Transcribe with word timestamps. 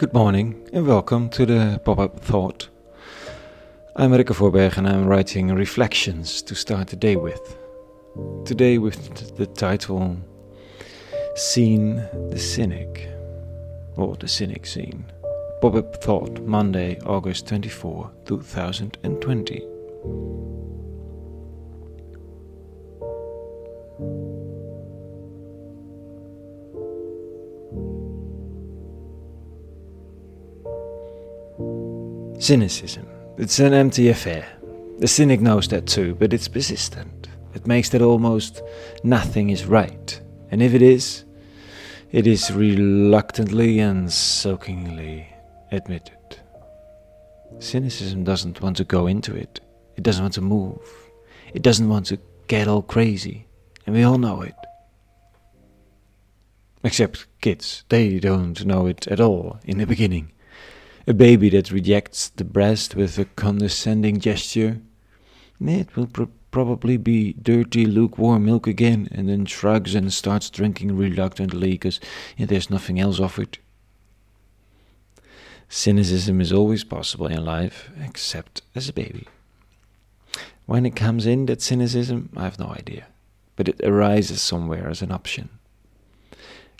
Good 0.00 0.14
morning 0.14 0.66
and 0.72 0.86
welcome 0.86 1.28
to 1.28 1.44
the 1.44 1.78
Pop 1.84 1.98
Up 1.98 2.20
Thought. 2.20 2.70
I'm 3.96 4.12
Rikke 4.12 4.34
Voorberg 4.34 4.78
and 4.78 4.88
I'm 4.88 5.06
writing 5.06 5.48
reflections 5.48 6.40
to 6.40 6.54
start 6.54 6.88
the 6.88 6.96
day 6.96 7.16
with. 7.16 7.58
Today 8.46 8.78
with 8.78 9.36
the 9.36 9.44
title 9.44 10.16
Scene 11.34 11.96
the 12.30 12.38
Cynic, 12.38 13.10
or 13.96 14.16
The 14.16 14.26
Cynic 14.26 14.64
Scene. 14.64 15.04
Pop 15.60 15.74
Up 15.74 16.02
Thought, 16.02 16.40
Monday, 16.44 16.98
August 17.00 17.46
24, 17.48 18.10
2020. 18.24 20.59
Cynicism. 32.40 33.06
It's 33.36 33.58
an 33.58 33.74
empty 33.74 34.08
affair. 34.08 34.48
The 34.98 35.06
cynic 35.06 35.42
knows 35.42 35.68
that 35.68 35.86
too, 35.86 36.14
but 36.14 36.32
it's 36.32 36.48
persistent. 36.48 37.28
It 37.54 37.66
makes 37.66 37.90
that 37.90 38.00
almost 38.00 38.62
nothing 39.04 39.50
is 39.50 39.66
right. 39.66 40.18
And 40.50 40.62
if 40.62 40.72
it 40.72 40.80
is, 40.80 41.24
it 42.12 42.26
is 42.26 42.50
reluctantly 42.50 43.78
and 43.80 44.10
soakingly 44.10 45.28
admitted. 45.70 46.40
Cynicism 47.58 48.24
doesn't 48.24 48.62
want 48.62 48.78
to 48.78 48.84
go 48.84 49.06
into 49.06 49.36
it. 49.36 49.60
It 49.96 50.02
doesn't 50.02 50.24
want 50.24 50.34
to 50.34 50.40
move. 50.40 50.80
It 51.52 51.60
doesn't 51.60 51.90
want 51.90 52.06
to 52.06 52.18
get 52.46 52.68
all 52.68 52.82
crazy. 52.82 53.48
And 53.84 53.94
we 53.94 54.02
all 54.02 54.16
know 54.16 54.40
it. 54.40 54.54
Except 56.82 57.26
kids. 57.42 57.84
They 57.90 58.18
don't 58.18 58.64
know 58.64 58.86
it 58.86 59.06
at 59.08 59.20
all 59.20 59.60
in 59.66 59.76
the 59.76 59.86
beginning. 59.86 60.32
A 61.06 61.14
baby 61.14 61.48
that 61.50 61.70
rejects 61.70 62.28
the 62.28 62.44
breast 62.44 62.94
with 62.94 63.18
a 63.18 63.24
condescending 63.24 64.20
gesture. 64.20 64.80
It 65.58 65.96
will 65.96 66.06
pr- 66.06 66.24
probably 66.50 66.98
be 66.98 67.32
dirty, 67.32 67.86
lukewarm 67.86 68.44
milk 68.44 68.66
again, 68.66 69.08
and 69.10 69.28
then 69.28 69.46
shrugs 69.46 69.94
and 69.94 70.12
starts 70.12 70.50
drinking 70.50 70.96
reluctantly 70.96 71.72
because 71.72 72.00
yeah, 72.36 72.46
there's 72.46 72.70
nothing 72.70 73.00
else 73.00 73.18
offered. 73.18 73.58
Cynicism 75.70 76.40
is 76.40 76.52
always 76.52 76.84
possible 76.84 77.28
in 77.28 77.44
life, 77.44 77.90
except 78.02 78.60
as 78.74 78.88
a 78.88 78.92
baby. 78.92 79.26
When 80.66 80.84
it 80.84 80.96
comes 80.96 81.26
in, 81.26 81.46
that 81.46 81.62
cynicism, 81.62 82.28
I 82.36 82.44
have 82.44 82.58
no 82.58 82.74
idea, 82.78 83.06
but 83.56 83.68
it 83.68 83.80
arises 83.82 84.42
somewhere 84.42 84.88
as 84.88 85.00
an 85.00 85.12
option. 85.12 85.48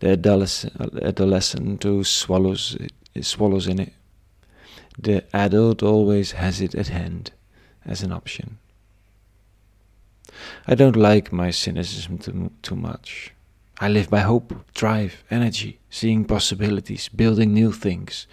The 0.00 0.10
adolescent, 0.10 0.74
adolescent 1.02 1.82
who 1.82 2.02
swallows 2.02 2.76
it, 2.80 3.24
swallows 3.24 3.66
in 3.66 3.78
it 3.78 3.92
the 4.98 5.24
adult 5.34 5.82
always 5.82 6.32
has 6.32 6.60
it 6.60 6.74
at 6.74 6.88
hand 6.88 7.32
as 7.84 8.02
an 8.02 8.12
option. 8.12 8.58
I 10.66 10.74
don't 10.74 10.96
like 10.96 11.32
my 11.32 11.50
cynicism 11.50 12.18
too, 12.18 12.50
too 12.62 12.76
much. 12.76 13.32
I 13.78 13.88
live 13.88 14.08
by 14.08 14.20
hope, 14.20 14.54
drive, 14.72 15.22
energy, 15.30 15.80
seeing 15.90 16.24
possibilities, 16.24 17.08
building 17.08 17.52
new 17.52 17.72
things. 17.72 18.26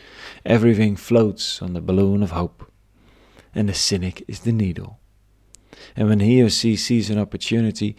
Everything 0.45 0.95
floats 0.95 1.61
on 1.61 1.73
the 1.73 1.81
balloon 1.81 2.23
of 2.23 2.31
hope. 2.31 2.71
And 3.53 3.67
the 3.67 3.73
cynic 3.73 4.23
is 4.27 4.39
the 4.39 4.53
needle. 4.53 4.99
And 5.95 6.07
when 6.07 6.21
he 6.21 6.41
or 6.41 6.49
she 6.49 6.75
sees 6.77 7.09
an 7.09 7.19
opportunity, 7.19 7.97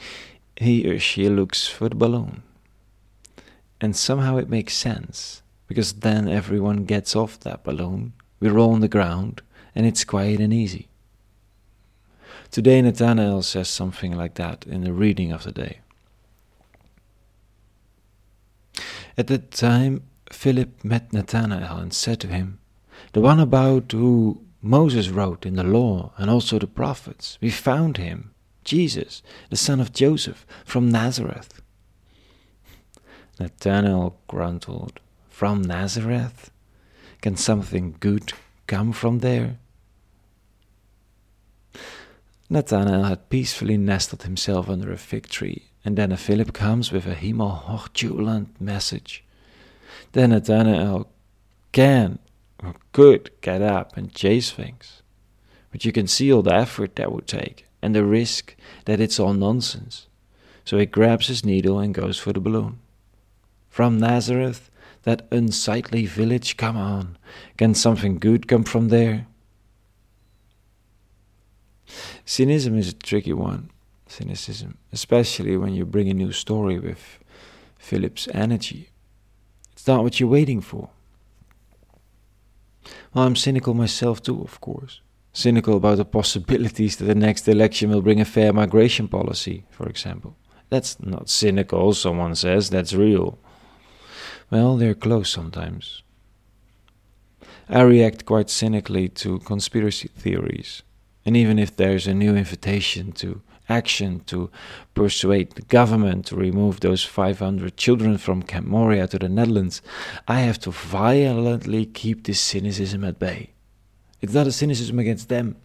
he 0.56 0.88
or 0.88 0.98
she 0.98 1.28
looks 1.28 1.68
for 1.68 1.88
the 1.88 1.94
balloon. 1.94 2.42
And 3.80 3.94
somehow 3.94 4.38
it 4.38 4.48
makes 4.48 4.74
sense, 4.74 5.42
because 5.66 5.92
then 5.92 6.28
everyone 6.28 6.86
gets 6.86 7.14
off 7.14 7.38
that 7.40 7.62
balloon 7.62 8.14
we 8.44 8.50
roll 8.50 8.74
on 8.74 8.80
the 8.80 8.88
ground, 8.88 9.40
and 9.74 9.86
it's 9.86 10.04
quiet 10.04 10.38
and 10.38 10.52
easy. 10.52 10.88
Today, 12.50 12.82
Nathanael 12.82 13.40
says 13.40 13.70
something 13.70 14.14
like 14.14 14.34
that 14.34 14.66
in 14.66 14.82
the 14.84 14.92
reading 14.92 15.32
of 15.32 15.44
the 15.44 15.50
day. 15.50 15.78
At 19.16 19.28
that 19.28 19.50
time, 19.50 20.02
Philip 20.30 20.84
met 20.84 21.10
Nathanael 21.10 21.78
and 21.78 21.94
said 21.94 22.20
to 22.20 22.26
him, 22.26 22.58
The 23.14 23.22
one 23.22 23.40
about 23.40 23.92
who 23.92 24.42
Moses 24.60 25.08
wrote 25.08 25.46
in 25.46 25.56
the 25.56 25.64
law 25.64 26.12
and 26.18 26.28
also 26.28 26.58
the 26.58 26.66
prophets, 26.66 27.38
we 27.40 27.48
found 27.48 27.96
him, 27.96 28.34
Jesus, 28.62 29.22
the 29.48 29.56
son 29.56 29.80
of 29.80 29.94
Joseph, 29.94 30.46
from 30.66 30.90
Nazareth. 30.90 31.62
Nathanael 33.40 34.18
grunted, 34.28 35.00
From 35.30 35.62
Nazareth? 35.62 36.50
Can 37.24 37.36
something 37.38 37.96
good 38.00 38.34
come 38.66 38.92
from 38.92 39.20
there? 39.20 39.56
Nathanael 42.50 43.04
had 43.04 43.30
peacefully 43.30 43.78
nestled 43.78 44.24
himself 44.24 44.68
under 44.68 44.92
a 44.92 44.98
fig 44.98 45.30
tree, 45.30 45.70
and 45.86 45.96
then 45.96 46.12
a 46.12 46.18
Philip 46.18 46.52
comes 46.52 46.92
with 46.92 47.06
a 47.06 47.14
jubilant 47.94 48.60
message. 48.60 49.24
Then 50.12 50.32
Nathanael 50.32 51.08
can 51.72 52.18
or 52.62 52.74
could 52.92 53.30
get 53.40 53.62
up 53.62 53.96
and 53.96 54.12
chase 54.12 54.50
things. 54.50 55.00
But 55.72 55.86
you 55.86 55.92
can 55.92 56.06
see 56.06 56.30
all 56.30 56.42
the 56.42 56.54
effort 56.54 56.96
that 56.96 57.10
would 57.10 57.26
take, 57.26 57.64
and 57.80 57.94
the 57.94 58.04
risk 58.04 58.54
that 58.84 59.00
it's 59.00 59.18
all 59.18 59.32
nonsense. 59.32 60.08
So 60.66 60.76
he 60.76 60.84
grabs 60.84 61.28
his 61.28 61.42
needle 61.42 61.78
and 61.78 61.94
goes 61.94 62.18
for 62.18 62.34
the 62.34 62.40
balloon. 62.40 62.80
From 63.70 63.98
Nazareth 63.98 64.70
that 65.04 65.26
unsightly 65.30 66.06
village, 66.06 66.56
come 66.56 66.76
on. 66.76 67.16
Can 67.56 67.74
something 67.74 68.18
good 68.18 68.48
come 68.48 68.64
from 68.64 68.88
there? 68.88 69.26
Cynicism 72.24 72.78
is 72.78 72.88
a 72.88 72.94
tricky 72.94 73.32
one. 73.32 73.70
Cynicism, 74.06 74.78
especially 74.92 75.56
when 75.56 75.74
you 75.74 75.84
bring 75.84 76.08
a 76.08 76.14
new 76.14 76.32
story 76.32 76.78
with 76.78 77.18
Philip's 77.78 78.28
energy. 78.32 78.90
It's 79.72 79.86
not 79.86 80.02
what 80.02 80.20
you're 80.20 80.28
waiting 80.28 80.60
for. 80.60 80.90
Well, 83.12 83.26
I'm 83.26 83.36
cynical 83.36 83.74
myself 83.74 84.22
too, 84.22 84.40
of 84.42 84.60
course. 84.60 85.00
Cynical 85.32 85.76
about 85.76 85.96
the 85.96 86.04
possibilities 86.04 86.96
that 86.96 87.06
the 87.06 87.14
next 87.14 87.48
election 87.48 87.90
will 87.90 88.02
bring 88.02 88.20
a 88.20 88.24
fair 88.24 88.52
migration 88.52 89.08
policy, 89.08 89.64
for 89.70 89.88
example. 89.88 90.36
That's 90.70 91.00
not 91.00 91.28
cynical, 91.28 91.92
someone 91.92 92.34
says, 92.36 92.70
that's 92.70 92.94
real. 92.94 93.38
Well, 94.54 94.76
they're 94.76 94.94
close 94.94 95.30
sometimes. 95.30 96.04
I 97.68 97.80
react 97.80 98.24
quite 98.24 98.48
cynically 98.48 99.08
to 99.08 99.40
conspiracy 99.40 100.06
theories, 100.06 100.84
and 101.26 101.36
even 101.36 101.58
if 101.58 101.74
there's 101.74 102.06
a 102.06 102.14
new 102.14 102.36
invitation 102.36 103.10
to 103.14 103.42
action 103.68 104.20
to 104.26 104.52
persuade 104.94 105.50
the 105.56 105.62
government 105.62 106.26
to 106.26 106.36
remove 106.36 106.78
those 106.78 107.02
500 107.02 107.76
children 107.76 108.16
from 108.16 108.44
Camp 108.44 108.68
Moria 108.68 109.08
to 109.08 109.18
the 109.18 109.28
Netherlands, 109.28 109.82
I 110.28 110.38
have 110.42 110.60
to 110.60 110.70
violently 110.70 111.84
keep 111.84 112.22
this 112.22 112.38
cynicism 112.38 113.02
at 113.02 113.18
bay. 113.18 113.50
It's 114.20 114.34
not 114.34 114.46
a 114.46 114.52
cynicism 114.52 115.00
against 115.00 115.28
them, 115.28 115.56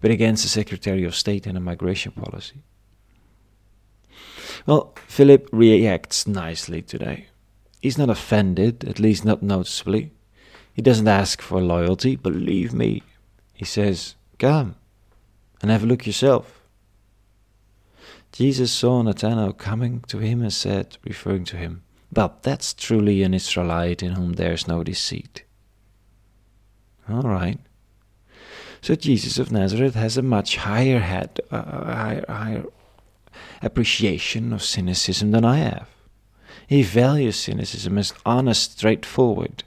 but 0.00 0.10
against 0.10 0.42
the 0.42 0.48
Secretary 0.48 1.04
of 1.04 1.14
State 1.14 1.46
and 1.46 1.56
a 1.56 1.60
migration 1.60 2.10
policy. 2.10 2.64
Well, 4.66 4.94
Philip 5.06 5.48
reacts 5.52 6.26
nicely 6.26 6.82
today. 6.82 7.28
He's 7.82 7.98
not 7.98 8.08
offended, 8.08 8.84
at 8.84 9.00
least 9.00 9.24
not 9.24 9.42
noticeably. 9.42 10.12
He 10.72 10.80
doesn't 10.80 11.08
ask 11.08 11.42
for 11.42 11.60
loyalty, 11.60 12.14
believe 12.14 12.72
me. 12.72 13.02
He 13.52 13.64
says, 13.64 14.14
Come 14.38 14.76
and 15.60 15.68
have 15.68 15.82
a 15.82 15.86
look 15.86 16.06
yourself. 16.06 16.62
Jesus 18.30 18.70
saw 18.70 19.02
Nathanael 19.02 19.52
coming 19.52 20.04
to 20.06 20.18
him 20.18 20.42
and 20.42 20.52
said, 20.52 20.96
referring 21.04 21.44
to 21.46 21.56
him, 21.56 21.82
But 22.10 22.44
that's 22.44 22.72
truly 22.72 23.24
an 23.24 23.34
Israelite 23.34 24.02
in 24.02 24.12
whom 24.12 24.34
there's 24.34 24.68
no 24.68 24.84
deceit. 24.84 25.42
All 27.08 27.22
right. 27.22 27.58
So 28.80 28.94
Jesus 28.94 29.38
of 29.38 29.50
Nazareth 29.50 29.96
has 29.96 30.16
a 30.16 30.22
much 30.22 30.56
higher 30.56 31.00
head, 31.00 31.40
uh, 31.50 31.62
higher, 31.62 32.24
higher 32.28 32.64
appreciation 33.60 34.52
of 34.52 34.62
cynicism 34.62 35.32
than 35.32 35.44
I 35.44 35.56
have. 35.58 35.88
He 36.72 36.82
values 36.82 37.36
cynicism 37.36 37.98
as 37.98 38.14
honest, 38.24 38.78
straightforward. 38.78 39.62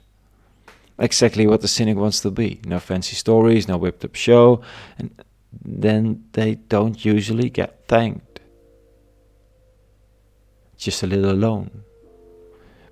Exactly 0.98 1.46
what 1.46 1.60
the 1.60 1.68
cynic 1.68 1.96
wants 1.96 2.18
to 2.22 2.32
be. 2.32 2.60
No 2.66 2.80
fancy 2.80 3.14
stories, 3.14 3.68
no 3.68 3.76
whipped 3.76 4.04
up 4.04 4.16
show, 4.16 4.60
and 4.98 5.10
then 5.64 6.24
they 6.32 6.56
don't 6.56 7.04
usually 7.04 7.48
get 7.48 7.86
thanked. 7.86 8.40
Just 10.76 11.04
a 11.04 11.06
little 11.06 11.30
alone. 11.30 11.84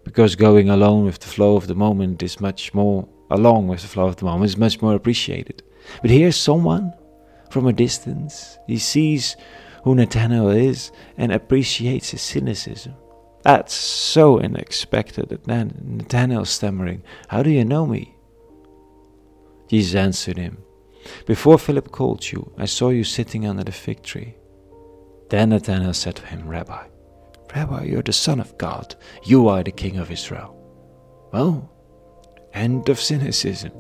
Because 0.05 0.37
going 0.37 0.71
alone 0.71 1.07
with 1.07 1.19
the 1.19 1.27
flow 1.27 1.57
of 1.57 1.67
the 1.67 1.75
moment 1.75 2.23
is 2.23 2.41
much 2.41 2.73
more, 2.73 3.09
along 3.33 3.67
with 3.67 3.83
the 3.83 3.89
flow 3.89 4.07
of 4.07 4.15
the 4.15 4.27
moment, 4.27 4.45
is 4.45 4.57
much 4.57 4.81
more 4.81 4.95
appreciated. 4.95 5.61
But 6.03 6.13
here's 6.13 6.37
someone 6.37 6.93
from 7.51 7.67
a 7.67 7.73
distance. 7.73 8.59
He 8.69 8.79
sees 8.79 9.35
who 9.83 9.97
Nathanael 9.97 10.51
is 10.51 10.93
and 11.17 11.33
appreciates 11.33 12.11
his 12.11 12.23
cynicism 12.23 12.95
That's 13.45 13.75
so 13.75 14.41
unexpected. 14.41 15.47
Nathanael 15.47 16.47
stammering, 16.47 17.03
How 17.29 17.43
do 17.43 17.51
you 17.51 17.65
know 17.65 17.87
me? 17.87 18.17
Jesus 19.69 19.95
answered 19.95 20.39
him, 20.39 20.59
Before 21.27 21.59
Philip 21.59 21.93
called 21.93 22.33
you, 22.33 22.53
I 22.57 22.65
saw 22.65 22.89
you 22.89 23.05
sitting 23.05 23.47
under 23.47 23.63
the 23.63 23.73
fig 23.73 24.03
tree. 24.03 24.35
Then 25.29 25.51
Nathanael 25.51 25.93
said 25.93 26.17
to 26.17 26.27
him, 26.27 26.49
Rabbi, 26.49 26.85
Rabbi, 27.55 27.85
you're 27.85 28.03
the 28.03 28.15
Son 28.15 28.41
of 28.41 28.57
God. 28.57 28.95
You 29.25 29.49
are 29.49 29.63
the 29.63 29.73
King 29.73 29.99
of 29.99 30.11
Israel. 30.11 30.57
Well, 31.33 31.71
end 32.55 32.89
of 32.89 32.99
cynicism. 32.99 33.73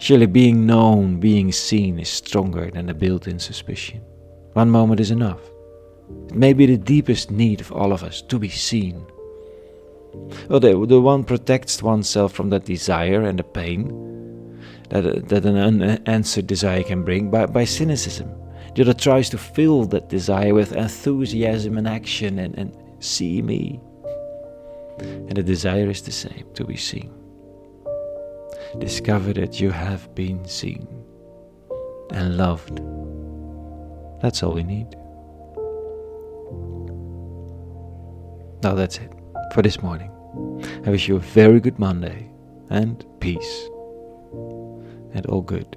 Surely 0.00 0.26
being 0.26 0.66
known, 0.66 1.18
being 1.18 1.50
seen 1.50 1.98
is 1.98 2.08
stronger 2.10 2.70
than 2.70 2.90
a 2.90 2.94
built 2.94 3.26
in 3.26 3.38
suspicion. 3.38 4.02
One 4.52 4.70
moment 4.70 5.00
is 5.00 5.10
enough. 5.10 5.40
It 6.28 6.34
may 6.34 6.52
be 6.52 6.66
the 6.66 6.76
deepest 6.76 7.30
need 7.30 7.60
of 7.60 7.72
all 7.72 7.92
of 7.92 8.02
us 8.02 8.22
to 8.22 8.38
be 8.38 8.48
seen. 8.48 9.04
Well, 10.48 10.60
the, 10.60 10.86
the 10.86 11.00
one 11.00 11.24
protects 11.24 11.82
oneself 11.82 12.32
from 12.32 12.50
that 12.50 12.64
desire 12.64 13.22
and 13.22 13.38
the 13.38 13.44
pain 13.44 14.08
that, 14.90 15.28
that 15.28 15.44
an 15.44 15.56
unanswered 15.56 16.46
desire 16.46 16.82
can 16.82 17.04
bring 17.04 17.30
by, 17.30 17.46
by 17.46 17.64
cynicism. 17.64 18.30
The 18.74 18.82
other 18.82 18.94
tries 18.94 19.28
to 19.30 19.38
fill 19.38 19.84
that 19.86 20.08
desire 20.08 20.54
with 20.54 20.72
enthusiasm 20.72 21.78
and 21.78 21.88
action 21.88 22.38
and, 22.38 22.56
and 22.56 22.76
see 23.00 23.42
me. 23.42 23.80
And 25.00 25.36
the 25.36 25.42
desire 25.42 25.90
is 25.90 26.02
the 26.02 26.12
same 26.12 26.46
to 26.54 26.64
be 26.64 26.76
seen. 26.76 27.12
Discover 28.78 29.34
that 29.34 29.60
you 29.60 29.70
have 29.70 30.14
been 30.14 30.44
seen 30.44 30.86
and 32.10 32.36
loved. 32.36 32.80
That's 34.20 34.42
all 34.42 34.52
we 34.52 34.62
need. 34.62 34.94
Now 38.62 38.74
that's 38.74 38.98
it 38.98 39.12
for 39.54 39.62
this 39.62 39.82
morning. 39.82 40.10
I 40.84 40.90
wish 40.90 41.08
you 41.08 41.16
a 41.16 41.20
very 41.20 41.60
good 41.60 41.78
Monday 41.78 42.30
and 42.70 43.04
peace 43.20 43.68
and 45.14 45.24
all 45.26 45.42
good. 45.42 45.76